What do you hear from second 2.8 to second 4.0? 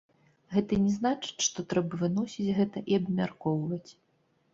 і абмяркоўваць.